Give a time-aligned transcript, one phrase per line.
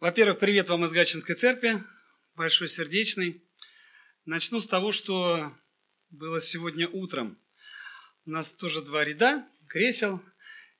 [0.00, 1.82] Во-первых, привет вам из Гатчинской церкви,
[2.36, 3.42] большой сердечный.
[4.26, 5.52] Начну с того, что
[6.10, 7.36] было сегодня утром.
[8.24, 10.22] У нас тоже два ряда, кресел,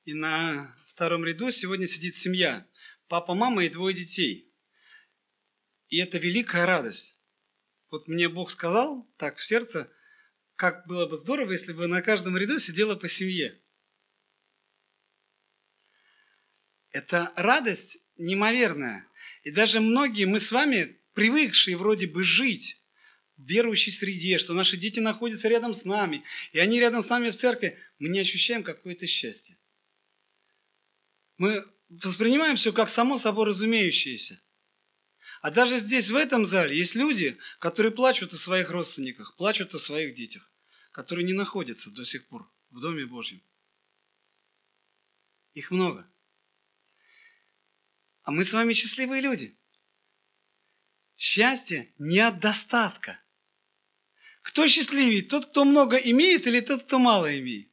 [0.05, 2.65] и на втором ряду сегодня сидит семья.
[3.09, 4.55] Папа, мама и двое детей.
[5.89, 7.19] И это великая радость.
[7.91, 9.91] Вот мне Бог сказал так в сердце,
[10.55, 13.61] как было бы здорово, если бы на каждом ряду сидело по семье.
[16.91, 19.08] Это радость неимоверная.
[19.49, 22.83] И даже многие мы с вами, привыкшие вроде бы жить
[23.39, 27.31] в верующей среде, что наши дети находятся рядом с нами, и они рядом с нами
[27.31, 29.57] в церкви, мы не ощущаем какое-то счастье.
[31.39, 34.39] Мы воспринимаем все как само собой разумеющееся.
[35.41, 39.79] А даже здесь, в этом зале, есть люди, которые плачут о своих родственниках, плачут о
[39.79, 40.53] своих детях,
[40.93, 43.41] которые не находятся до сих пор в Доме Божьем.
[45.55, 46.07] Их много.
[48.29, 49.57] А мы с вами счастливые люди.
[51.17, 53.19] Счастье не от достатка.
[54.43, 55.23] Кто счастливее?
[55.23, 57.71] Тот, кто много имеет или тот, кто мало имеет?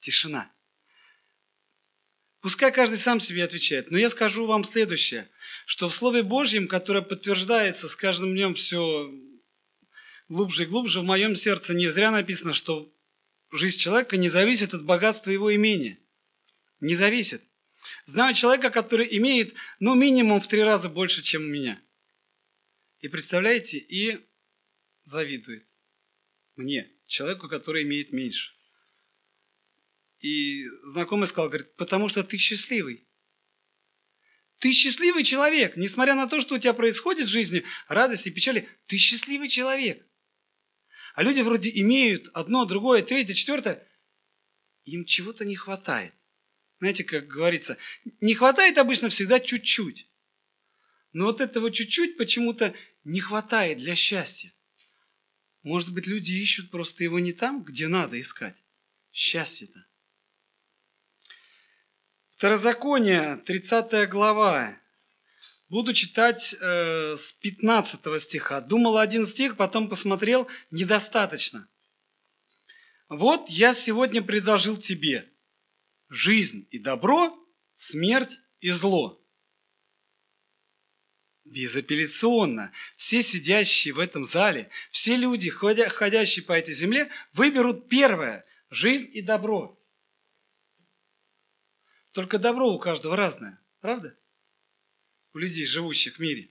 [0.00, 0.52] Тишина.
[2.40, 3.92] Пускай каждый сам себе отвечает.
[3.92, 5.30] Но я скажу вам следующее,
[5.66, 9.08] что в Слове Божьем, которое подтверждается с каждым днем все
[10.28, 12.92] глубже и глубже, в моем сердце не зря написано, что
[13.52, 16.00] жизнь человека не зависит от богатства его имения.
[16.80, 17.44] Не зависит.
[18.06, 21.82] Знаю человека, который имеет, ну, минимум в три раза больше, чем у меня.
[23.00, 24.24] И представляете, и
[25.02, 25.66] завидует
[26.54, 28.54] мне, человеку, который имеет меньше.
[30.20, 33.06] И знакомый сказал, говорит, потому что ты счастливый.
[34.58, 38.96] Ты счастливый человек, несмотря на то, что у тебя происходит в жизни, радости, печали, ты
[38.96, 40.06] счастливый человек.
[41.14, 43.86] А люди вроде имеют одно, другое, третье, четвертое,
[44.84, 46.14] им чего-то не хватает.
[46.78, 47.78] Знаете, как говорится,
[48.20, 50.08] не хватает обычно всегда чуть-чуть.
[51.12, 52.74] Но вот этого чуть-чуть почему-то
[53.04, 54.52] не хватает для счастья.
[55.62, 58.62] Может быть, люди ищут просто его не там, где надо искать.
[59.10, 59.86] Счастье-то.
[62.28, 64.78] Второзаконие, 30 глава.
[65.70, 68.60] Буду читать э, с 15 стиха.
[68.60, 71.66] Думал один стих, потом посмотрел, недостаточно.
[73.08, 75.32] Вот я сегодня предложил тебе–
[76.08, 77.36] жизнь и добро,
[77.74, 79.22] смерть и зло.
[81.44, 89.08] Безапелляционно все сидящие в этом зале, все люди, ходящие по этой земле, выберут первое– жизнь
[89.12, 89.80] и добро.
[92.12, 94.18] Только добро у каждого разное, правда?
[95.34, 96.50] У людей, живущих в мире.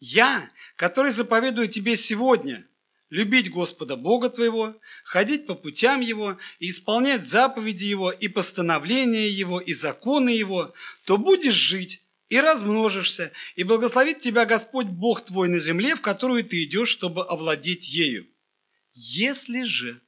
[0.00, 2.68] Я, который заповедую тебе сегодня–
[3.10, 9.60] любить Господа Бога твоего, ходить по путям Его и исполнять заповеди Его и постановления Его
[9.60, 15.58] и законы Его, то будешь жить и размножишься, и благословит тебя Господь Бог твой на
[15.58, 18.26] земле, в которую ты идешь, чтобы овладеть ею.
[18.92, 20.00] Если же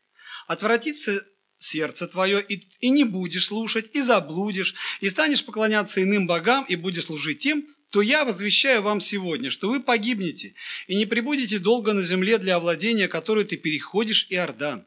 [0.46, 1.24] отвратится
[1.58, 6.76] сердце твое, и, и не будешь слушать, и заблудишь, и станешь поклоняться иным богам, и
[6.76, 10.54] будешь служить тем, то я возвещаю вам сегодня, что вы погибнете
[10.86, 14.86] и не прибудете долго на земле для овладения, которую ты переходишь Иордан.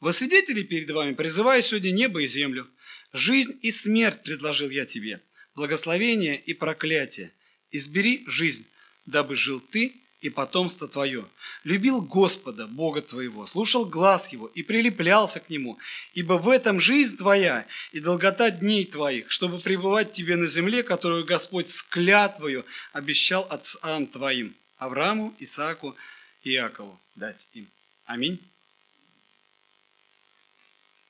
[0.00, 2.68] Во свидетели перед вами призываю сегодня небо и землю.
[3.12, 5.20] Жизнь и смерть предложил я тебе,
[5.54, 7.32] благословение и проклятие.
[7.70, 8.66] Избери жизнь,
[9.06, 11.24] дабы жил ты и потомство твое.
[11.64, 15.78] Любил Господа, Бога твоего, слушал глаз Его и прилеплялся к Нему,
[16.14, 21.24] ибо в этом жизнь твоя и долгота дней твоих, чтобы пребывать тебе на земле, которую
[21.24, 25.96] Господь с клятвою обещал отцам твоим, Аврааму, Исааку
[26.42, 27.68] и Иакову дать им.
[28.06, 28.40] Аминь.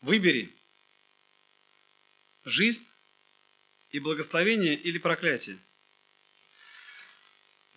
[0.01, 0.53] Выбери
[2.45, 2.87] жизнь
[3.91, 5.59] и благословение или проклятие.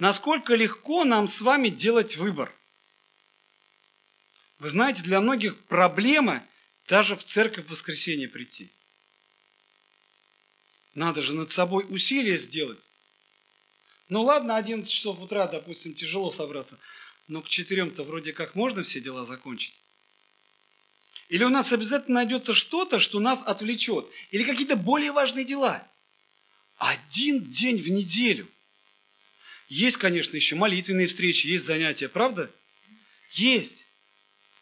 [0.01, 2.51] Насколько легко нам с вами делать выбор?
[4.57, 6.43] Вы знаете, для многих проблема
[6.87, 8.71] даже в церковь в воскресенье прийти.
[10.95, 12.79] Надо же над собой усилия сделать.
[14.09, 16.79] Ну ладно, 11 часов утра, допустим, тяжело собраться,
[17.27, 19.79] но к четырем-то вроде как можно все дела закончить.
[21.29, 24.07] Или у нас обязательно найдется что-то, что нас отвлечет.
[24.31, 25.87] Или какие-то более важные дела.
[26.77, 28.47] Один день в неделю–
[29.73, 32.51] есть, конечно, еще молитвенные встречи, есть занятия, правда?
[33.31, 33.85] Есть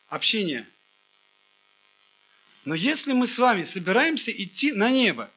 [0.07, 0.67] общение.
[2.63, 5.31] Но если мы с вами собираемся идти на небо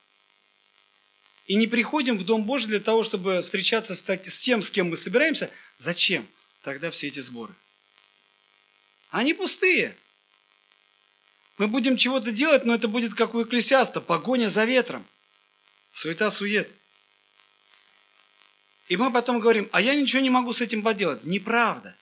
[1.46, 4.98] и не приходим в Дом Божий для того, чтобы встречаться с тем, с кем мы
[4.98, 6.28] собираемся, зачем
[6.62, 7.54] тогда все эти сборы?
[9.08, 9.96] Они пустые.
[11.56, 15.06] Мы будем чего-то делать, но это будет как у Экклесиаста, погоня за ветром.
[15.94, 16.70] Суета-сует.
[18.92, 21.24] И мы потом говорим, а я ничего не могу с этим поделать.
[21.24, 21.96] Неправда.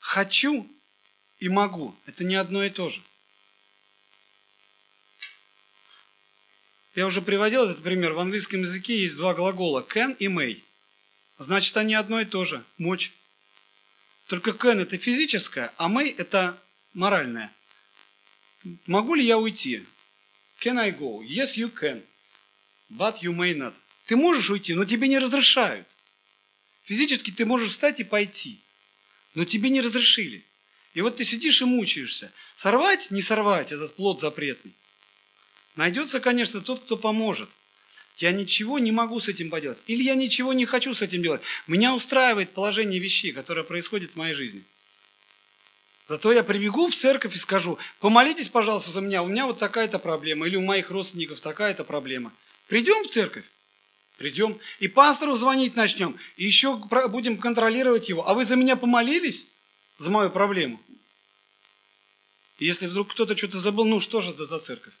[0.00, 0.68] Хочу
[1.38, 1.96] и могу.
[2.06, 3.00] Это не одно и то же.
[6.96, 8.14] Я уже приводил этот пример.
[8.14, 10.60] В английском языке есть два глагола can и may.
[11.38, 12.64] Значит, они одно и то же.
[12.76, 13.12] Мочь.
[14.26, 16.58] Только can это физическое, а may это
[16.94, 17.52] моральное.
[18.86, 19.86] Могу ли я уйти?
[20.60, 21.22] Can I go?
[21.22, 22.02] Yes, you can.
[22.90, 23.72] But you may not.
[24.12, 25.88] Ты можешь уйти, но тебе не разрешают.
[26.82, 28.60] Физически ты можешь встать и пойти,
[29.34, 30.44] но тебе не разрешили.
[30.92, 32.30] И вот ты сидишь и мучаешься.
[32.54, 34.74] Сорвать, не сорвать этот плод запретный.
[35.76, 37.48] Найдется, конечно, тот, кто поможет.
[38.18, 39.78] Я ничего не могу с этим поделать.
[39.86, 41.40] Или я ничего не хочу с этим делать.
[41.66, 44.62] Меня устраивает положение вещей, которое происходит в моей жизни.
[46.06, 49.98] Зато я прибегу в церковь и скажу, помолитесь, пожалуйста, за меня, у меня вот такая-то
[49.98, 52.30] проблема, или у моих родственников такая-то проблема.
[52.68, 53.46] Придем в церковь?
[54.22, 54.60] Придем.
[54.78, 58.28] И пастору звонить начнем, и еще будем контролировать его.
[58.28, 59.48] А вы за меня помолились?
[59.98, 60.80] За мою проблему?
[62.60, 64.94] Если вдруг кто-то что-то забыл, ну что же это за церковь?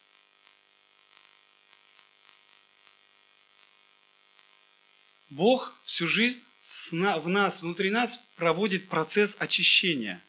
[5.30, 10.20] Бог всю жизнь в нас, внутри нас проводит процесс очищения.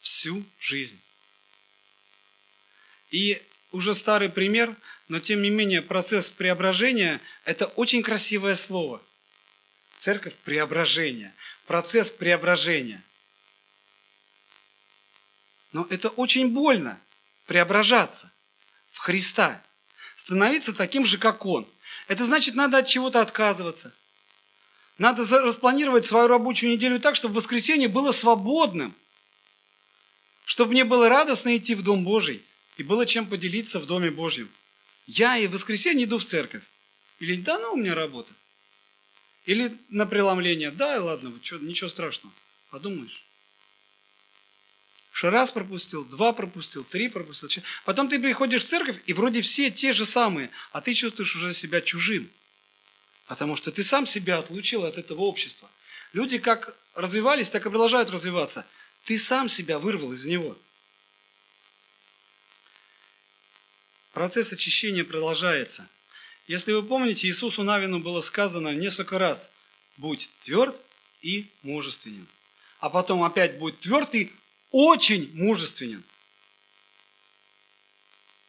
[0.00, 1.00] Всю жизнь.
[3.12, 3.40] И
[3.70, 4.74] уже старый пример,
[5.08, 9.02] но тем не менее процесс преображения– это очень красивое слово.
[9.98, 11.34] Церковь– преображения,
[11.66, 13.02] процесс преображения.
[15.72, 17.00] Но это очень больно–
[17.46, 18.32] преображаться
[18.92, 19.62] в Христа,
[20.16, 21.68] становиться таким же, как Он.
[22.08, 23.94] Это значит, надо от чего-то отказываться.
[24.98, 28.94] Надо распланировать свою рабочую неделю так, чтобы воскресенье было свободным.
[30.44, 32.44] Чтобы мне было радостно идти в Дом Божий
[32.76, 34.48] и было чем поделиться в Доме Божьем.
[35.06, 36.62] Я и в воскресенье иду в церковь.
[37.18, 38.32] Или да, ну у меня работа.
[39.46, 40.70] Или на преломление.
[40.70, 42.34] Да, ладно, ничего страшного.
[42.70, 43.24] Подумаешь.
[45.12, 47.48] Что раз пропустил, два пропустил, три пропустил.
[47.84, 51.54] Потом ты приходишь в церковь, и вроде все те же самые, а ты чувствуешь уже
[51.54, 52.28] себя чужим.
[53.26, 55.70] Потому что ты сам себя отлучил от этого общества.
[56.12, 58.66] Люди как развивались, так и продолжают развиваться.
[59.04, 60.58] Ты сам себя вырвал из него.
[64.14, 65.88] Процесс очищения продолжается.
[66.46, 69.50] Если вы помните, Иисусу Навину было сказано несколько раз,
[69.96, 70.76] будь тверд
[71.20, 72.28] и мужественен.
[72.78, 74.32] А потом опять будь тверд и
[74.70, 76.04] очень мужественен.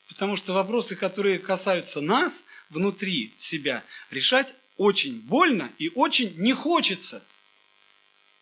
[0.08, 7.24] Потому что вопросы, которые касаются нас внутри себя, решать очень больно и очень не хочется.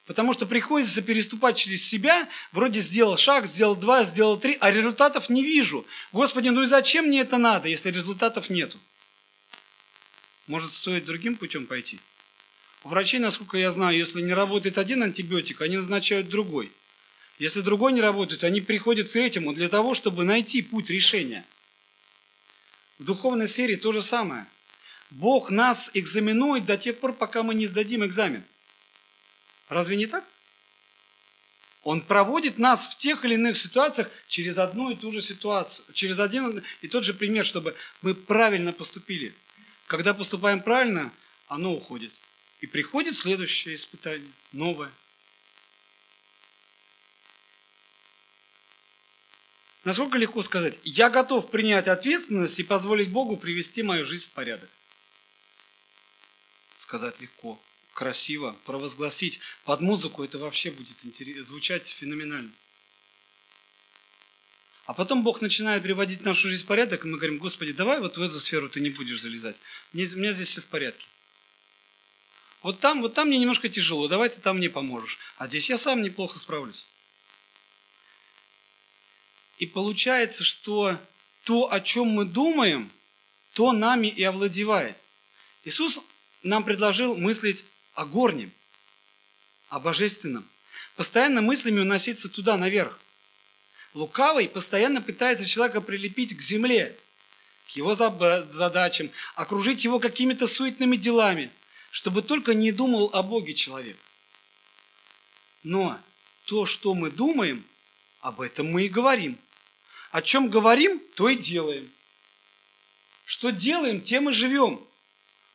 [0.05, 5.29] Потому что приходится переступать через себя, вроде сделал шаг, сделал два, сделал три, а результатов
[5.29, 5.85] не вижу.
[6.11, 8.77] Господи, ну и зачем мне это надо, если результатов нету?
[10.47, 11.99] Может, стоит другим путем пойти?
[12.83, 16.71] У врачей, насколько я знаю, если не работает один антибиотик, они назначают другой–
[17.39, 21.45] если другой не работает, они приходят к третьему для того, чтобы найти путь решения.
[22.99, 24.45] В духовной сфере то же самое.
[25.09, 28.43] Бог нас экзаменует до тех пор, пока мы не сдадим экзамен.
[29.69, 30.23] Разве не так?
[31.83, 36.19] Он проводит нас в тех или иных ситуациях через одну и ту же ситуацию, через
[36.19, 39.35] один и тот же пример, чтобы мы правильно поступили.
[39.87, 41.11] Когда поступаем правильно,
[41.47, 42.13] оно уходит.
[42.61, 44.91] И приходит следующее испытание, новое.
[49.83, 54.69] Насколько легко сказать, я готов принять ответственность и позволить Богу привести мою жизнь в порядок.
[56.77, 57.61] Сказать легко,
[58.03, 60.97] красиво, провозгласить под музыку, это вообще будет
[61.47, 62.51] звучать феноменально.
[64.85, 68.17] А потом Бог начинает приводить нашу жизнь в порядок, и мы говорим, Господи, давай вот
[68.17, 69.55] в эту сферу ты не будешь залезать.
[69.93, 71.07] Мне, у меня здесь все в порядке.
[72.61, 75.17] Вот там, вот там мне немножко тяжело, давай ты там мне поможешь.
[75.37, 76.85] А здесь я сам неплохо справлюсь.
[79.59, 80.99] И получается, что
[81.45, 82.91] то, о чем мы думаем,
[83.53, 84.97] то нами и овладевает.
[85.63, 86.01] Иисус
[86.41, 88.51] нам предложил мыслить о горнем,
[89.69, 90.47] о божественном.
[90.95, 92.99] Постоянно мыслями уноситься туда, наверх.
[93.93, 96.97] Лукавый постоянно пытается человека прилепить к земле,
[97.67, 101.51] к его задачам, окружить его какими-то суетными делами,
[101.91, 103.97] чтобы только не думал о Боге человек.
[105.63, 105.99] Но
[106.45, 107.63] то, что мы думаем,
[108.19, 109.37] об этом мы и говорим.
[110.11, 111.89] О чем говорим, то и делаем.
[113.25, 114.85] Что делаем, тем и живем.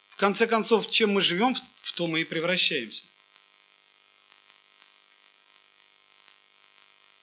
[0.08, 1.54] В конце концов, чем мы живем,
[1.98, 3.04] в том мы и превращаемся.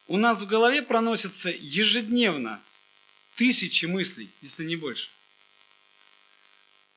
[0.07, 2.61] У нас в голове проносятся ежедневно
[3.37, 5.09] тысячи мыслей, если не больше.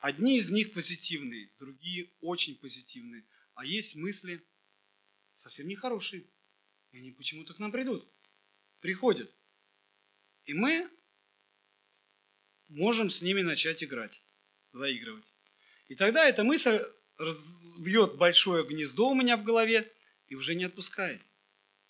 [0.00, 3.24] Одни из них позитивные, другие очень позитивные.
[3.54, 4.44] А есть мысли
[5.36, 6.24] совсем нехорошие.
[6.90, 8.04] И они почему-то к нам придут.
[8.80, 9.32] Приходят.
[10.46, 10.90] И мы
[12.66, 14.20] можем с ними начать играть,
[14.72, 15.32] заигрывать.
[15.86, 16.76] И тогда эта мысль
[17.18, 19.90] разбьет большое гнездо у меня в голове
[20.28, 21.20] и уже не отпускает.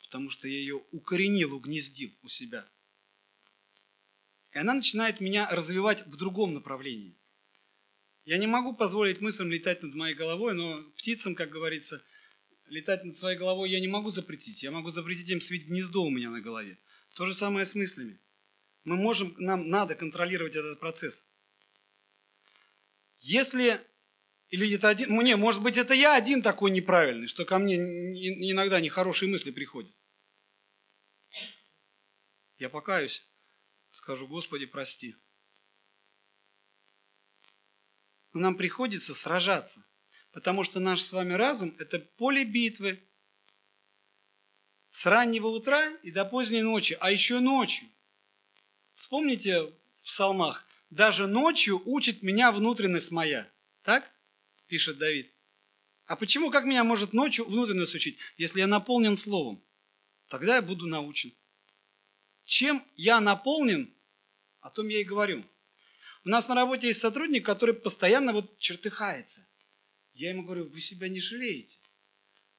[0.01, 2.67] Потому что я ее укоренил, угнездил у себя.
[4.53, 7.15] И она начинает меня развивать в другом направлении.
[8.25, 12.03] Я не могу позволить мыслям летать над моей головой, но птицам, как говорится,
[12.67, 14.63] летать над своей головой я не могу запретить.
[14.63, 16.79] Я могу запретить им свить гнездо у меня на голове.
[17.15, 18.19] То же самое с мыслями.
[18.85, 21.25] Мы можем, нам надо контролировать этот процесс.
[23.19, 23.81] Если,
[24.49, 28.81] или это один, не, может быть, это я один такой неправильный, что ко мне иногда
[28.81, 29.95] нехорошие мысли приходят.
[32.57, 33.27] Я покаюсь,
[33.91, 35.15] скажу, Господи, прости.
[38.33, 39.85] Но нам приходится сражаться,
[40.33, 43.03] потому что наш с вами разум– это поле битвы.
[44.91, 47.87] С раннего утра и до поздней ночи, а еще ночью.
[48.95, 53.49] Вспомните в псалмах, даже ночью учит меня внутренность моя.
[53.83, 54.11] Так?
[54.69, 55.33] Пишет Давид.
[56.07, 59.63] А почему, как меня может ночью внутренность учить, если я наполнен словом?
[60.29, 61.33] Тогда я буду научен.
[62.45, 63.93] Чем я наполнен,
[64.61, 65.45] о том я и говорю.
[66.25, 69.47] У нас на работе есть сотрудник, который постоянно вот чертыхается.
[70.15, 71.77] Я ему говорю, вы себя не жалеете.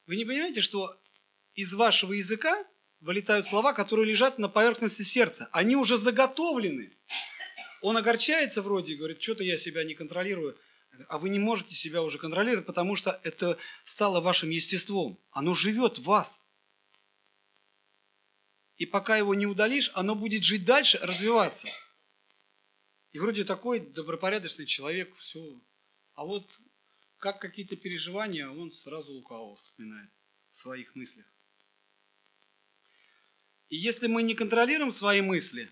[0.06, 1.00] Вы не понимаете, что
[1.54, 2.66] из вашего языка
[3.00, 5.50] вылетают слова, которые лежат на поверхности сердца.
[5.52, 6.92] Они уже заготовлены.
[7.82, 10.58] Он огорчается вроде, говорит, что-то я себя не контролирую.
[11.08, 15.20] А вы не можете себя уже контролировать, потому что это стало вашим естеством.
[15.32, 16.46] Оно живет в вас.
[18.78, 21.68] И пока его не удалишь, оно будет жить дальше, развиваться.
[23.12, 25.62] И вроде такой добропорядочный человек, все.
[26.14, 26.50] А вот
[27.18, 30.10] как какие-то переживания, он сразу лукаво вспоминает
[30.50, 31.26] в своих мыслях.
[33.68, 35.72] И если мы не контролируем свои мысли,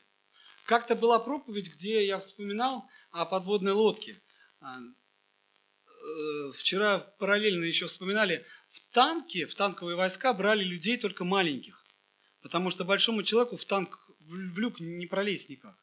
[0.66, 4.22] как-то была проповедь, где я вспоминал о подводной лодке.
[6.08, 11.84] Э, вчера параллельно еще вспоминали, в танке, в танковые войска брали людей только маленьких.
[12.42, 15.78] Потому что большому человеку в танк, в люк не пролезть никак.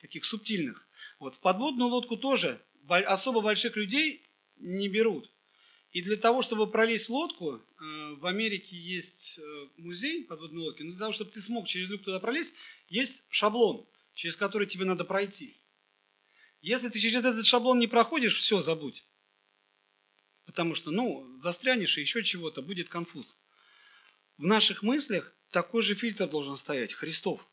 [0.00, 0.86] Таких субтильных.
[1.18, 4.22] Вот в подводную лодку тоже особо больших людей
[4.56, 5.30] не берут.
[5.92, 10.82] И для того, чтобы пролезть в лодку, э, в Америке есть э, музей подводной лодки,
[10.82, 12.54] но для того, чтобы ты смог через люк туда пролезть,
[12.88, 15.56] есть шаблон, через который тебе надо пройти.
[16.60, 19.04] Если ты через этот шаблон не проходишь, все, забудь.
[20.50, 23.38] Потому что, ну, застрянешь и еще чего-то, будет конфуз.
[24.36, 27.48] В наших мыслях такой же фильтр должен стоять, Христов.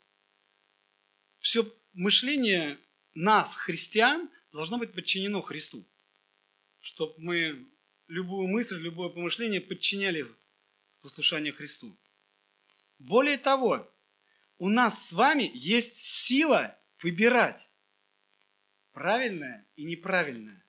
[1.38, 2.80] Все мышление
[3.14, 5.88] нас, христиан, должно быть подчинено Христу.
[6.80, 7.68] Чтобы мы
[8.08, 10.26] любую мысль, любое помышление подчиняли
[11.02, 11.96] послушание Христу.
[12.98, 13.88] Более того,
[14.58, 17.70] у нас с вами есть сила выбирать
[18.92, 20.67] правильное и неправильное.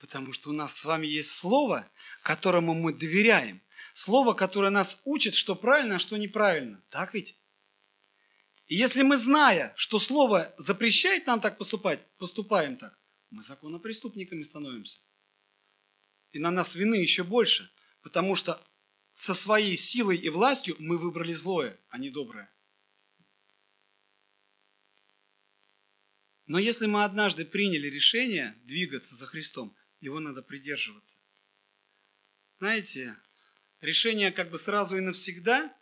[0.00, 1.88] Потому что у нас с вами есть слово,
[2.22, 3.60] которому мы доверяем.
[3.92, 6.82] Слово, которое нас учит, что правильно, а что неправильно.
[6.88, 7.36] Так ведь?
[8.66, 15.00] И если мы, зная, что слово запрещает нам так поступать, поступаем так, мы законопреступниками становимся.
[16.32, 18.58] И на нас вины еще больше, потому что
[19.10, 22.50] со своей силой и властью мы выбрали злое, а не доброе.
[26.46, 31.18] Но если мы однажды приняли решение двигаться за Христом, его надо придерживаться.
[32.50, 33.16] Знаете,
[33.80, 35.74] решение как бы сразу и навсегда,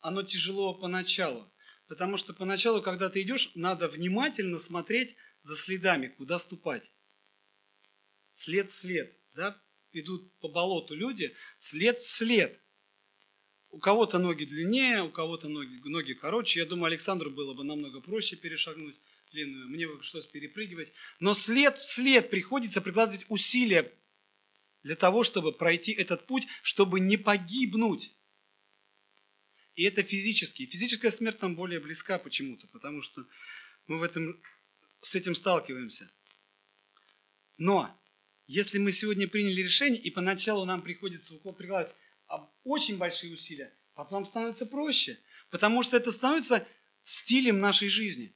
[0.00, 1.52] оно тяжело поначалу.
[1.86, 6.92] Потому что поначалу, когда ты идешь, надо внимательно смотреть за следами, куда ступать.
[8.32, 12.60] След в след да, идут по болоту люди, след в след.
[13.70, 16.60] У кого-то ноги длиннее, у кого-то ноги, ноги короче.
[16.60, 18.98] Я думаю, Александру было бы намного проще перешагнуть
[19.30, 19.68] длинную.
[19.68, 20.92] Мне пришлось перепрыгивать.
[21.20, 23.92] Но след в след приходится прикладывать усилия
[24.82, 28.14] для того, чтобы пройти этот путь, чтобы не погибнуть.
[29.74, 30.66] И это физически.
[30.66, 33.26] Физическая смерть нам более близка почему-то, потому что
[33.86, 34.40] мы в этом,
[35.00, 36.10] с этим сталкиваемся.
[37.58, 37.94] Но
[38.46, 41.94] если мы сегодня приняли решение, и поначалу нам приходится прикладывать
[42.64, 45.18] очень большие усилия, потом становится проще,
[45.50, 46.66] потому что это становится
[47.02, 48.34] стилем нашей жизни.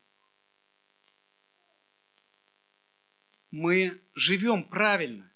[3.51, 5.33] Мы живем правильно.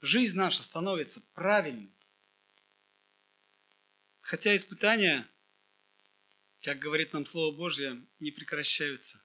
[0.00, 1.92] Жизнь наша становится правильной.
[4.20, 5.28] Хотя испытания,
[6.62, 9.22] как говорит нам Слово Божье, не прекращаются.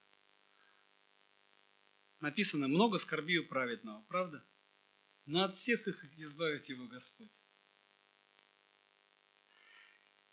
[2.20, 4.44] написано «много скорби у праведного», правда?
[5.26, 7.32] Но от всех их избавит его Господь.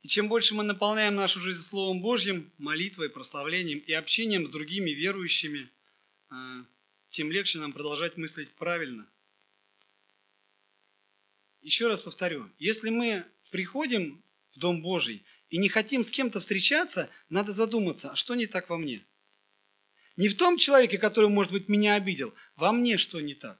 [0.03, 4.91] И чем больше мы наполняем нашу жизнь Словом Божьим, молитвой, прославлением и общением с другими
[4.91, 5.71] верующими,
[6.29, 6.65] а,
[7.09, 9.07] тем легче нам продолжать мыслить правильно.
[11.61, 17.09] Еще раз повторю, если мы приходим в Дом Божий и не хотим с кем-то встречаться,
[17.29, 19.05] надо задуматься, а что не так во мне?
[20.15, 23.59] Не в том человеке, который, может быть, меня обидел, во мне что не так?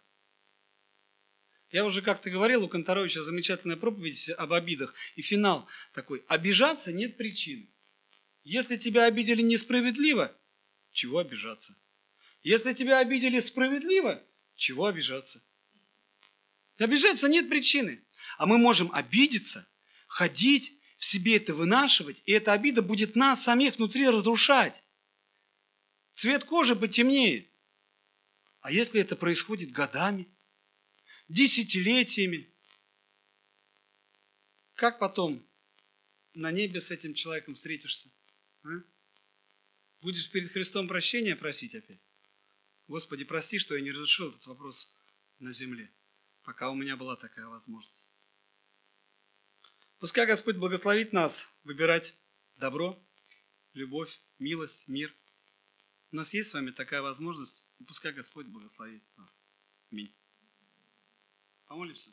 [1.71, 4.95] Я уже как-то говорил, у Конторовича замечательная проповедь об обидах.
[5.15, 6.23] И финал такой.
[6.27, 7.69] Обижаться нет причин.
[8.43, 10.35] Если тебя обидели несправедливо,
[10.91, 11.75] чего обижаться?
[12.41, 14.23] Если тебя обидели справедливо,
[14.55, 15.43] чего обижаться?
[16.77, 18.05] Обижаться нет причины.
[18.37, 19.67] А мы можем обидеться,
[20.07, 24.83] ходить, в себе это вынашивать, и эта обида будет нас самих внутри разрушать.
[26.13, 27.49] Цвет кожи потемнеет.
[28.59, 30.27] А если это происходит годами–
[31.29, 32.51] десятилетиями.
[34.73, 35.47] Как потом
[36.33, 38.11] на небе с этим человеком встретишься?
[38.63, 38.69] А?
[40.01, 42.01] Будешь перед Христом прощения просить опять?
[42.89, 44.91] Господи, прости, что я не разрешил этот вопрос
[45.37, 45.93] на земле,
[46.41, 48.15] пока у меня была такая возможность.
[49.99, 52.19] Пускай Господь благословит нас выбирать
[52.55, 52.99] добро,
[53.73, 55.15] любовь, милость, мир.
[56.11, 59.39] У нас есть с вами такая возможность, и пускай Господь благословит нас.
[59.91, 60.11] Аминь.
[61.67, 62.09] Помолимся.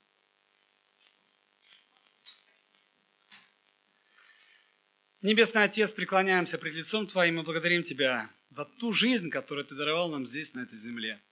[5.22, 10.10] Небесный Отец, преклоняемся пред лицом Твоим и благодарим Тебя за ту жизнь, которую Ты даровал
[10.10, 11.22] нам здесь, на этой земле.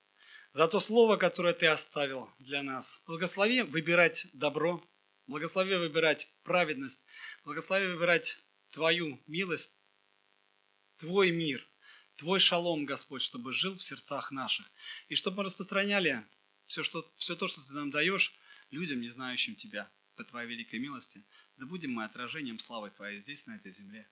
[0.53, 3.03] За то слово, которое Ты оставил для нас.
[3.07, 4.83] Благослови выбирать добро,
[5.27, 7.07] благослови выбирать праведность,
[7.45, 8.39] благослови выбирать
[8.71, 9.79] Твою милость,
[10.97, 11.67] Твой мир,
[12.17, 14.71] Твой шалом, Господь, чтобы жил в сердцах наших.
[15.09, 16.25] И чтобы мы распространяли
[16.67, 18.35] все, что, все то, что Ты нам даешь
[18.71, 21.25] людям, не знающим Тебя, по Твоей великой милости,
[21.57, 24.09] да будем мы отражением славы Твоей здесь, на этой земле.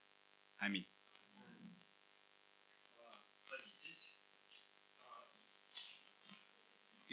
[0.57, 0.87] Аминь.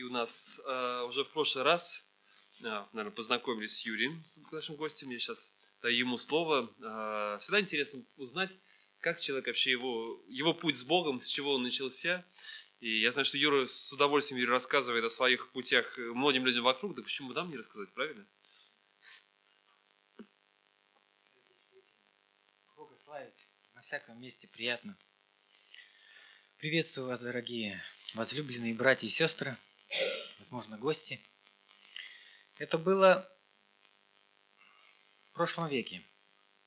[0.00, 2.08] И у нас э, уже в прошлый раз,
[2.60, 5.10] э, наверное, познакомились с Юрием, с нашим гостем.
[5.10, 6.74] Я сейчас даю ему слово.
[6.78, 8.50] Э, всегда интересно узнать,
[9.00, 12.24] как человек вообще его, его путь с Богом, с чего он начался.
[12.80, 16.94] И я знаю, что Юра с удовольствием Юра рассказывает о своих путях многим людям вокруг,
[16.94, 18.26] да почему бы нам не рассказать, правильно?
[22.74, 24.96] Бога славить на всяком месте приятно.
[26.56, 27.82] Приветствую вас, дорогие
[28.14, 29.58] возлюбленные братья и сестры,
[30.38, 31.20] возможно, гости.
[32.58, 33.28] Это было
[35.24, 36.02] в прошлом веке.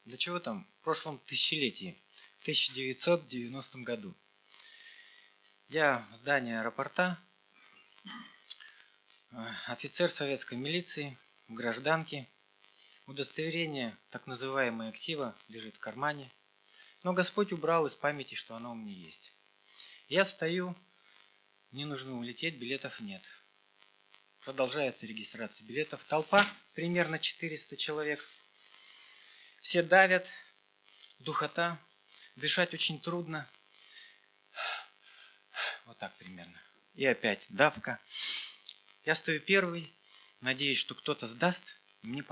[0.05, 0.67] Для чего там?
[0.79, 2.01] В прошлом тысячелетии,
[2.39, 4.15] в 1990 году.
[5.69, 7.17] Я в здании аэропорта,
[9.31, 12.29] э, офицер советской милиции, в.
[13.05, 16.31] Удостоверение так называемое актива лежит в кармане.
[17.03, 19.33] Но Господь убрал из памяти, что оно у меня есть.
[20.07, 20.75] Я стою,
[21.73, 23.23] мне нужно улететь, билетов нет.
[24.41, 26.03] Продолжается регистрация билетов.
[26.03, 28.23] Толпа, примерно 400 человек.
[29.59, 30.27] Все давят,
[31.17, 31.79] духота,
[32.35, 33.49] дышать очень трудно.
[35.85, 36.61] Вот так примерно.
[36.93, 37.99] И опять давка.
[39.03, 39.91] Я стою первый,
[40.41, 42.23] надеюсь, что кто-то сдаст, мне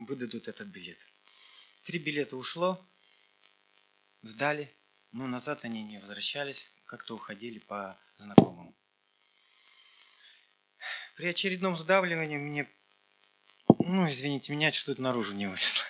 [0.00, 0.98] выдадут этот билет.
[1.84, 2.84] Три билета ушло,
[4.22, 4.74] сдали,
[5.12, 8.76] но назад они не возвращались, как-то уходили по знакомым.
[11.16, 12.70] При очередном сдавливании мне,
[13.78, 15.86] ну, извините, меня что-то наружу не вылезло.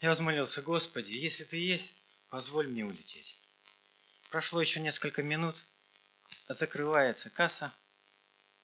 [0.00, 3.38] Я возмолился, Господи, если ты есть, позволь мне улететь.
[4.30, 5.62] Прошло еще несколько минут,
[6.48, 7.74] закрывается касса,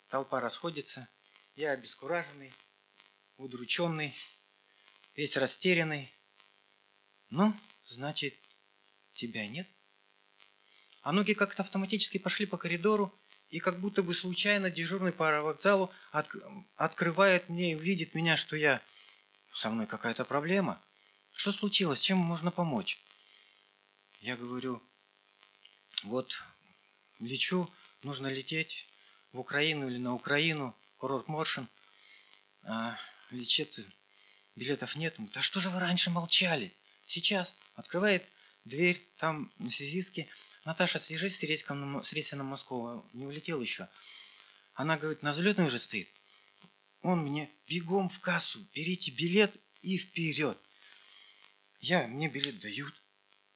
[0.08, 1.06] толпа расходится,
[1.54, 2.50] я обескураженный,
[3.36, 4.16] удрученный,
[5.14, 6.14] весь растерянный.
[7.28, 8.38] Ну, значит,
[9.12, 9.68] тебя нет.
[11.02, 13.12] А ноги как-то автоматически пошли по коридору,
[13.50, 16.28] и как будто бы случайно дежурный по аэровокзалу от,
[16.76, 18.80] открывает мне и видит меня, что я...
[19.54, 20.80] Со мной какая-то проблема.
[21.34, 22.00] Что случилось?
[22.00, 22.98] Чем можно помочь?
[24.20, 24.82] Я говорю,
[26.04, 26.42] вот
[27.18, 27.70] лечу,
[28.02, 28.88] нужно лететь
[29.32, 31.68] в Украину или на Украину, курорт Моршин,
[32.62, 32.96] а
[33.30, 33.84] лечиться
[34.56, 35.14] билетов нет.
[35.18, 36.72] Он говорит, а что же вы раньше молчали?
[37.06, 38.26] Сейчас открывает
[38.64, 40.28] дверь, там на связистке.
[40.64, 43.88] Наташа, свяжись с рейсом, с рейсом на Москву, не улетел еще.
[44.74, 46.08] Она говорит, на взлетной уже стоит.
[47.02, 50.58] Он мне бегом в кассу, берите билет и вперед.
[51.80, 52.94] Я, мне билет дают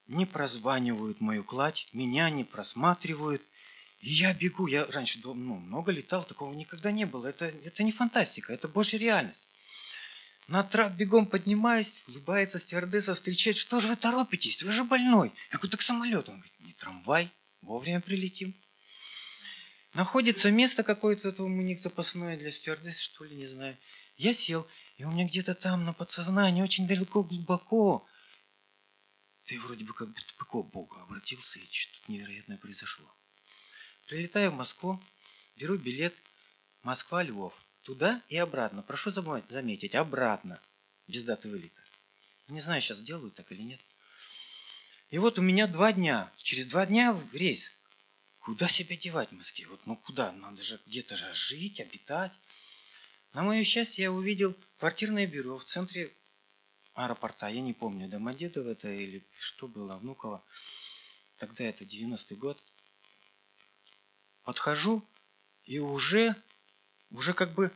[0.06, 3.42] не прозванивают мою кладь, меня не просматривают.
[4.00, 7.26] И я бегу, я раньше ну, много летал, такого никогда не было.
[7.26, 9.45] Это, это не фантастика, это божья реальность.
[10.48, 15.32] На трап бегом поднимаюсь, улыбается стюардесса, встречает, что же вы торопитесь, вы же больной.
[15.50, 16.28] Я говорю, так самолет.
[16.28, 17.30] Он говорит, не трамвай,
[17.62, 18.54] вовремя прилетим.
[19.94, 23.76] Находится место какое-то, у них запасное для стюардессы, что ли, не знаю.
[24.16, 24.66] Я сел,
[24.98, 28.06] и у меня где-то там на подсознании, очень далеко, глубоко,
[29.46, 33.06] ты вроде бы как будто бы к Богу обратился, и что-то невероятное произошло.
[34.06, 35.00] Прилетаю в Москву,
[35.56, 36.14] беру билет
[36.82, 37.54] Москва-Львов.
[37.86, 38.82] Туда и обратно.
[38.82, 40.60] Прошу заметить, обратно.
[41.06, 41.80] Без даты вылета.
[42.48, 43.80] Не знаю, сейчас делают так или нет.
[45.10, 46.32] И вот у меня два дня.
[46.36, 47.70] Через два дня рейс.
[48.40, 49.68] Куда себя девать в Москве?
[49.68, 50.32] Вот ну куда?
[50.32, 52.32] Надо же где-то же жить, обитать.
[53.32, 56.12] На мое счастье, я увидел квартирное бюро в центре
[56.94, 57.46] аэропорта.
[57.46, 60.44] Я не помню, Домодедово это или что было, Внуково.
[61.36, 62.60] Тогда это 90-й год.
[64.42, 65.08] Подхожу
[65.62, 66.34] и уже,
[67.10, 67.70] уже как бы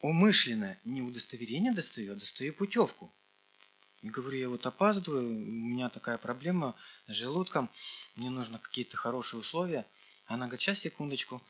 [0.00, 3.12] умышленно не удостоверение достаю, а достаю путевку.
[4.02, 6.74] И говорю, я вот опаздываю, у меня такая проблема
[7.06, 7.70] с желудком,
[8.16, 9.86] мне нужно какие-то хорошие условия.
[10.26, 11.42] Она говорит, сейчас, секундочку.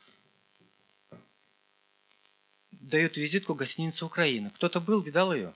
[2.71, 4.49] Дает визитку гостиницы Украина.
[4.51, 5.53] Кто-то был, видал ее?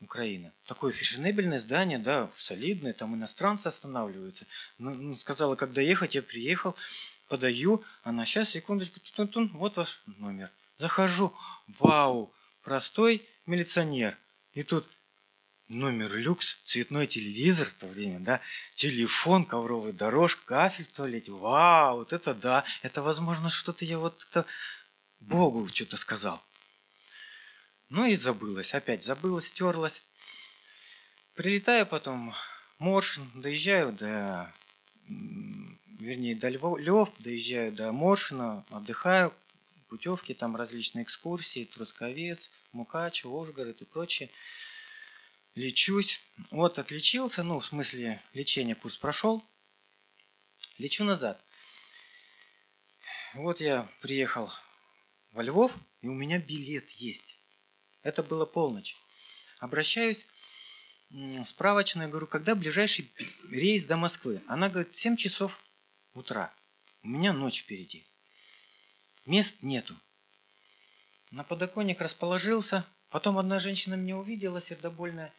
[0.00, 0.52] Украина.
[0.66, 4.46] Такое фешенебельное здание, да, солидное, там иностранцы останавливаются.
[4.76, 6.76] Ну, ну, сказала, когда ехать, я приехал,
[7.28, 10.50] подаю, она сейчас, секундочку, тун -тун, вот ваш номер.
[10.78, 11.34] Захожу,
[11.78, 14.16] вау, простой милиционер.
[14.52, 14.86] И тут
[15.68, 18.40] номер люкс, цветной телевизор в то время, да,
[18.74, 21.32] телефон, ковровая дорожка, кафель в туалете.
[21.32, 24.46] Вау, вот это да, это возможно что-то я вот это
[25.20, 26.42] Богу что-то сказал.
[27.88, 30.02] Ну и забылось, опять забылось, стерлось.
[31.34, 32.34] Прилетаю потом
[32.78, 34.52] Моршин, доезжаю до,
[35.98, 39.32] вернее, до Львов, доезжаю до Моршина, отдыхаю,
[39.92, 44.30] путевки, там различные экскурсии, Трусковец, Мукач, Ожгород и прочее.
[45.54, 46.18] Лечусь.
[46.50, 49.44] Вот отличился, ну, в смысле, лечение курс прошел.
[50.78, 51.44] Лечу назад.
[53.34, 54.50] Вот я приехал
[55.32, 57.36] во Львов, и у меня билет есть.
[58.02, 58.96] Это было полночь.
[59.58, 60.26] Обращаюсь
[61.44, 63.12] справочную, говорю, когда ближайший
[63.50, 64.40] рейс до Москвы?
[64.46, 65.62] Она говорит, 7 часов
[66.14, 66.50] утра.
[67.02, 68.06] У меня ночь впереди.
[69.26, 69.94] Мест нету.
[71.30, 72.84] На подоконник расположился.
[73.08, 75.32] Потом одна женщина меня увидела, сердобольная.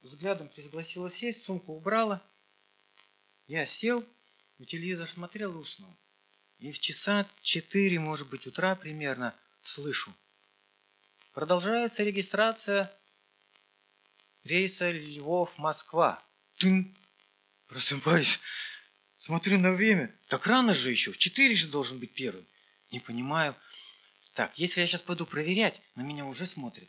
[0.00, 2.22] Взглядом пригласила сесть, сумку убрала.
[3.46, 4.04] Я сел,
[4.58, 5.94] у телевизор смотрел и уснул.
[6.58, 10.12] И в часа 4, может быть, утра примерно слышу–
[11.38, 12.92] Продолжается регистрация
[14.42, 16.20] рейса Львов-Москва.
[16.56, 16.92] Тын!
[17.68, 18.40] Просыпаюсь.
[19.16, 20.12] Смотрю на время.
[20.26, 21.12] Так рано же еще.
[21.12, 22.44] В четыре же должен быть первый.
[22.90, 23.54] Не понимаю.
[24.34, 26.88] Так, если я сейчас пойду проверять, на меня уже смотрят.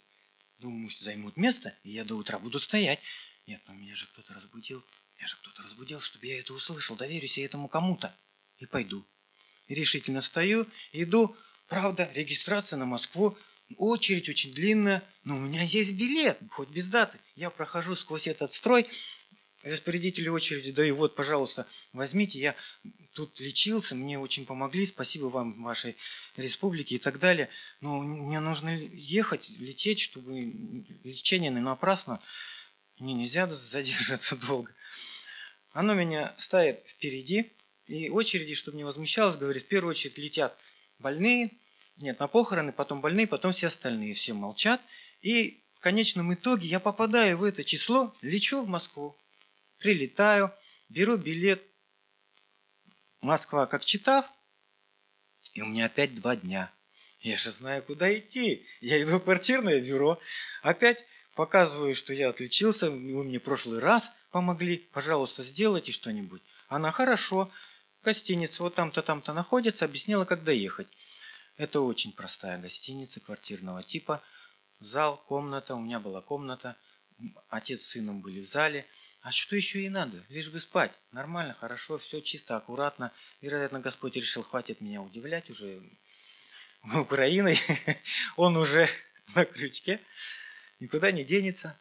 [0.57, 2.99] Думаю, займут место, и я до утра буду стоять.
[3.47, 4.83] Нет, но меня же кто-то разбудил.
[5.19, 6.95] Я же кто-то разбудил, чтобы я это услышал.
[6.95, 8.15] Доверюсь я этому кому-то.
[8.57, 9.05] И пойду.
[9.67, 11.35] И решительно стою, иду.
[11.67, 13.37] Правда, регистрация на Москву
[13.77, 17.19] Очередь очень длинная, но у меня есть билет, хоть без даты.
[17.35, 18.87] Я прохожу сквозь этот строй,
[19.63, 22.55] распорядителю очереди даю, вот, пожалуйста, возьмите, я
[23.13, 25.97] тут лечился, мне очень помогли, спасибо вам, вашей
[26.37, 27.49] республике и так далее.
[27.81, 30.39] Но мне нужно ехать, лететь, чтобы
[31.03, 32.21] лечение не напрасно.
[32.99, 34.73] Мне нельзя задержаться долго.
[35.71, 37.51] Оно меня ставит впереди,
[37.87, 40.57] и очереди, чтобы не возмущалось, говорит, в первую очередь летят
[40.99, 41.51] больные,
[41.99, 44.13] нет, на похороны, потом больные, потом все остальные.
[44.13, 44.81] Все молчат.
[45.21, 49.17] И в конечном итоге я попадаю в это число, лечу в Москву,
[49.79, 50.53] прилетаю,
[50.89, 51.61] беру билет
[53.21, 54.29] Москва как читав,
[55.53, 56.71] и у меня опять два дня.
[57.21, 58.65] Я же знаю, куда идти.
[58.79, 60.21] Я иду в квартирное бюро,
[60.61, 61.03] опять
[61.35, 66.41] показываю, что я отличился, вы мне прошлый раз помогли, пожалуйста, сделайте что-нибудь.
[66.67, 67.51] Она хорошо,
[68.03, 70.87] гостиница вот там-то, там-то находится, объяснила, как доехать.
[71.57, 74.21] Это очень простая гостиница квартирного типа.
[74.79, 76.77] Зал, комната, у меня была комната.
[77.49, 78.85] Отец с сыном были в зале.
[79.21, 80.23] А что еще и надо?
[80.29, 80.91] Лишь бы спать.
[81.11, 83.11] Нормально, хорошо, все чисто, аккуратно.
[83.41, 85.81] Вероятно, Господь решил, хватит меня удивлять уже
[86.95, 87.59] Украиной.
[88.37, 88.87] Он уже
[89.35, 89.99] на крючке.
[90.79, 91.77] Никуда не денется.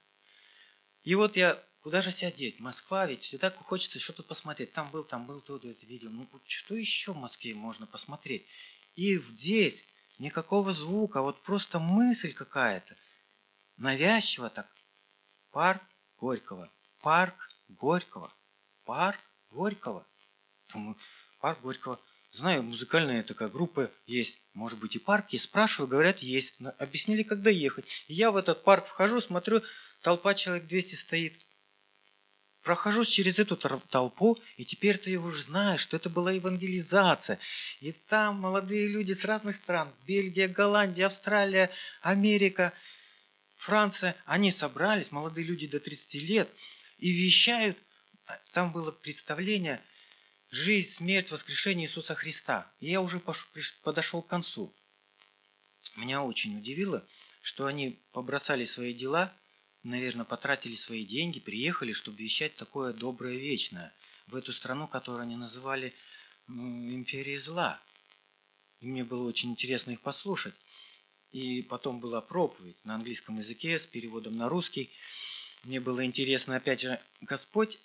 [1.04, 2.58] И вот я, куда же себя деть?
[2.58, 4.72] Москва, ведь всегда хочется что-то посмотреть.
[4.72, 6.10] Там был, там был, то это видел.
[6.10, 8.46] Ну, что еще в Москве можно посмотреть?
[8.96, 9.84] И здесь
[10.18, 12.96] никакого звука, вот просто мысль какая-то.
[13.76, 14.68] Навязчиво так.
[15.52, 15.80] Парк
[16.16, 16.68] Горького.
[17.00, 18.32] Парк Горького.
[18.84, 20.06] Парк Горького.
[20.72, 20.96] Думаю,
[21.40, 21.98] парк Горького.
[22.32, 25.44] знаю, музыкальная такая группа есть, может быть и парк есть.
[25.44, 26.60] Спрашиваю, говорят, есть.
[26.78, 27.86] Объяснили, когда ехать.
[28.08, 29.62] И я в этот парк вхожу, смотрю,
[30.02, 31.34] толпа человек 200 стоит.
[32.62, 37.38] Прохожу через эту толпу, и теперь ты уже знаешь, что это была евангелизация.
[37.80, 41.70] И там молодые люди с разных стран, Бельгия, Голландия, Австралия,
[42.02, 42.74] Америка,
[43.56, 46.48] Франция, они собрались, молодые люди до 30 лет,
[46.98, 47.78] и вещают,
[48.52, 49.80] там было представление
[50.50, 52.70] «Жизнь, смерть, воскрешение Иисуса Христа».
[52.80, 53.20] И я уже
[53.82, 54.74] подошел к концу.
[55.96, 57.06] Меня очень удивило,
[57.42, 59.32] что они побросали свои дела–
[59.82, 63.92] наверное, потратили свои деньги, приехали, чтобы вещать такое доброе вечное
[64.26, 65.94] в эту страну, которую они называли
[66.48, 67.80] империей зла.
[68.80, 70.54] И мне было очень интересно их послушать.
[71.30, 74.90] И потом была проповедь на английском языке с переводом на русский.
[75.64, 77.78] Мне было интересно, опять же, Господь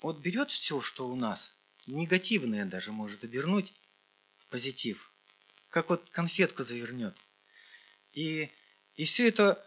[0.00, 1.54] вот берет все, что у нас,
[1.86, 3.72] негативное даже может обернуть
[4.38, 5.12] в позитив,
[5.70, 7.16] как вот конфетку завернет.
[8.12, 8.50] И,
[8.96, 9.64] и все это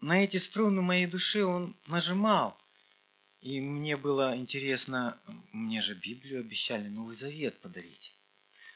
[0.00, 2.58] на эти струны моей души он нажимал.
[3.40, 5.18] И мне было интересно,
[5.52, 8.14] мне же Библию обещали Новый Завет подарить.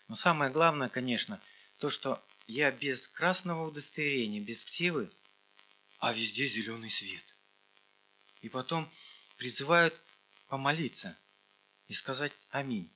[0.08, 1.40] Но самое главное, конечно,
[1.78, 5.10] то, что я без красного удостоверения, без ксивы,
[5.98, 7.27] а везде зеленый свет.
[8.42, 8.90] И потом
[9.36, 9.98] призывают
[10.48, 11.16] помолиться
[11.86, 12.90] и сказать «Аминь».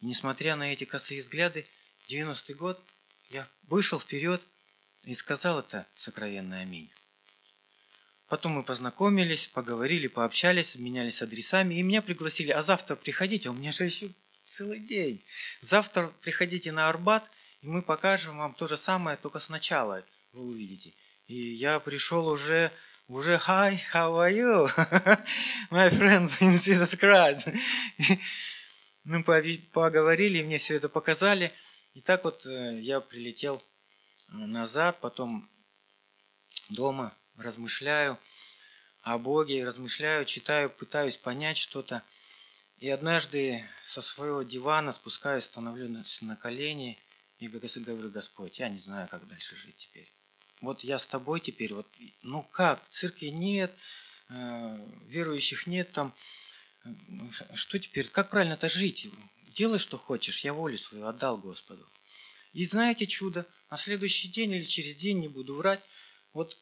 [0.00, 1.66] И несмотря на эти косые взгляды,
[2.08, 2.82] 90-й год
[3.30, 4.42] я вышел вперед
[5.04, 6.92] и сказал это сокровенное «Аминь».
[8.28, 13.72] Потом мы познакомились, поговорили, пообщались, обменялись адресами, и меня пригласили, а завтра приходите, у меня
[13.72, 14.08] же еще
[14.48, 15.22] целый день.
[15.60, 20.94] Завтра приходите на Арбат, и мы покажем вам то же самое, только сначала вы увидите.
[21.26, 22.72] И я пришел уже,
[23.12, 24.68] уже, hi, how are you?
[25.70, 27.48] My friends in Jesus Christ.
[29.04, 31.52] Мы поговорили, мне все это показали.
[31.94, 33.62] И так вот э, я прилетел
[34.28, 35.50] назад, потом
[36.70, 38.18] дома размышляю
[39.02, 42.02] о Боге, размышляю, читаю, пытаюсь понять что-то.
[42.78, 46.98] И однажды со своего дивана спускаюсь, становлюсь на колени
[47.38, 50.10] и говорю, Господь, я не знаю, как дальше жить теперь.
[50.62, 51.86] Вот я с тобой теперь, вот,
[52.22, 53.74] ну как, церкви нет,
[54.30, 56.14] э, верующих нет там,
[57.54, 59.08] что теперь, как правильно-то жить?
[59.56, 61.86] Делай, что хочешь, я волю свою отдал Господу.
[62.52, 65.82] И знаете чудо, на следующий день или через день, не буду врать,
[66.32, 66.56] вот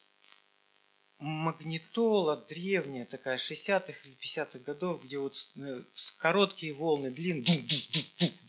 [1.19, 5.83] магнитола древняя, такая 60-х или 50-х годов, где вот э,
[6.17, 7.63] короткие волны, длинные,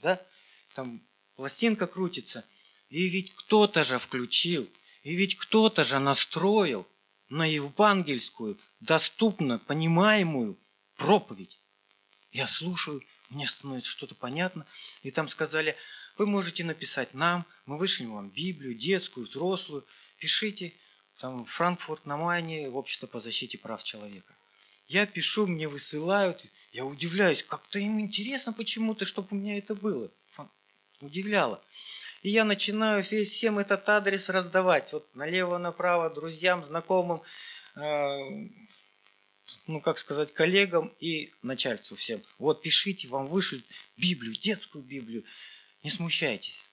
[0.02, 0.24] да,
[0.74, 2.44] там пластинка крутится.
[2.88, 4.70] И ведь кто-то же включил,
[5.02, 6.86] и ведь кто-то же настроил
[7.28, 10.58] на евангельскую, доступно понимаемую
[10.96, 11.58] проповедь.
[12.30, 14.66] Я слушаю, мне становится что-то понятно.
[15.02, 15.76] И там сказали,
[16.18, 19.86] вы можете написать нам, мы вышлем вам Библию, детскую, взрослую,
[20.18, 20.74] пишите,
[21.18, 24.34] там Франкфурт на Майне, общество по защите прав человека.
[24.88, 30.10] Я пишу, мне высылают, я удивляюсь, как-то им интересно почему-то, чтобы у меня это было.
[31.00, 31.64] Удивляло.
[32.22, 34.92] И я начинаю всем этот адрес раздавать.
[34.92, 37.20] Вот налево-направо, друзьям, знакомым,
[37.74, 38.18] э,
[39.66, 42.22] ну, как сказать, коллегам и начальству всем.
[42.38, 43.64] Вот пишите, вам вышлют
[43.96, 45.24] Библию, детскую Библию.
[45.82, 46.64] Не смущайтесь.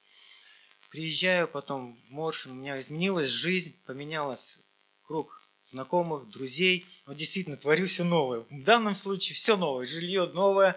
[0.91, 4.57] Приезжаю потом в Моршин, у меня изменилась жизнь, поменялась
[5.01, 6.85] круг знакомых, друзей.
[7.07, 8.41] Вот действительно, творю все новое.
[8.51, 9.87] В данном случае все новое.
[9.87, 10.75] Жилье новое,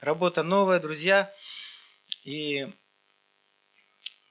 [0.00, 1.32] работа новая, друзья.
[2.24, 2.68] И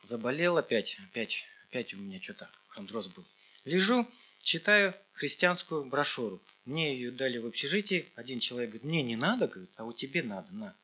[0.03, 3.25] заболел опять, опять, опять у меня что-то хондроз был.
[3.65, 4.07] Лежу,
[4.41, 6.41] читаю христианскую брошюру.
[6.65, 8.09] Мне ее дали в общежитии.
[8.15, 10.75] Один человек говорит, мне не надо, говорит, а вот тебе надо, на.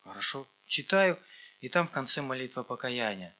[0.00, 0.48] Хорошо.
[0.66, 1.18] Читаю,
[1.60, 3.34] и там в конце молитва покаяния.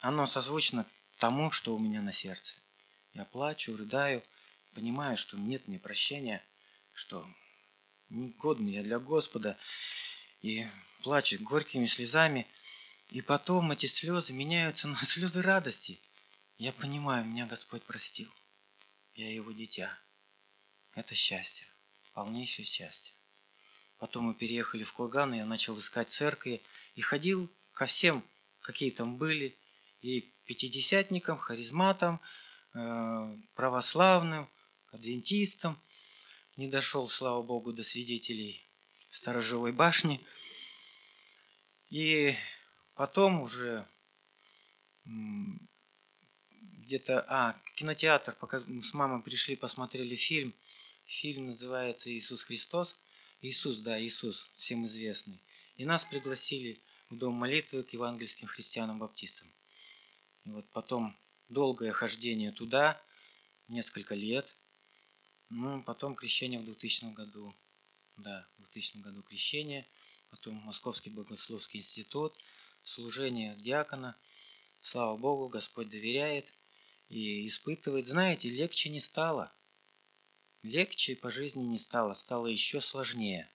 [0.00, 0.86] Оно созвучно
[1.18, 2.54] тому, что у меня на сердце.
[3.14, 4.22] Я плачу, рыдаю,
[4.74, 6.44] понимаю, что нет мне прощения,
[6.92, 7.26] что
[8.10, 9.58] не годный я для Господа,
[10.40, 10.66] и
[11.02, 12.46] плачу горькими слезами,
[13.10, 16.00] и потом эти слезы меняются на слезы радости.
[16.58, 18.30] Я понимаю, меня Господь простил.
[19.14, 19.98] Я его дитя.
[20.94, 21.66] Это счастье,
[22.12, 23.14] полнейшее счастье.
[23.98, 26.62] Потом мы переехали в Курган, и я начал искать церкви
[26.94, 28.24] и ходил ко всем,
[28.60, 29.56] какие там были,
[30.00, 32.20] и пятидесятникам, харизматам,
[32.74, 34.48] э, православным,
[34.92, 35.80] адвентистам.
[36.56, 38.64] Не дошел, слава Богу, до свидетелей
[39.10, 40.24] сторожевой башни.
[41.90, 42.36] И
[42.98, 43.86] потом уже
[46.82, 50.52] где-то, а, кинотеатр, пока мы с мамой пришли, посмотрели фильм.
[51.04, 52.98] Фильм называется «Иисус Христос».
[53.40, 55.40] Иисус, да, Иисус, всем известный.
[55.76, 59.46] И нас пригласили в дом молитвы к евангельским христианам-баптистам.
[60.44, 61.16] И вот потом
[61.48, 63.00] долгое хождение туда,
[63.68, 64.56] несколько лет.
[65.50, 67.54] Ну, потом крещение в 2000 году.
[68.16, 69.86] Да, в 2000 году крещение.
[70.30, 72.36] Потом Московский Богословский институт,
[72.88, 74.16] служение диакона.
[74.80, 76.52] Слава Богу, Господь доверяет
[77.08, 78.06] и испытывает.
[78.06, 79.52] Знаете, легче не стало.
[80.62, 83.48] Легче по жизни не стало, стало еще сложнее.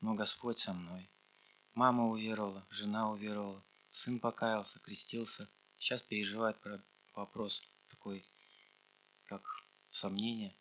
[0.00, 1.08] Но Господь со мной.
[1.74, 5.48] Мама уверовала, жена уверовала, сын покаялся, крестился.
[5.78, 6.82] Сейчас переживает про
[7.14, 8.26] вопрос такой,
[9.24, 9.42] как
[9.90, 10.56] сомнение.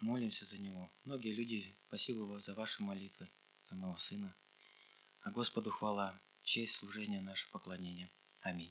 [0.00, 0.90] Молимся за него.
[1.04, 3.28] Многие люди, спасибо вам за ваши молитвы,
[3.64, 4.34] за моего сына.
[5.20, 8.10] А Господу хвала, честь служения наше поклонение.
[8.40, 8.66] Аминь.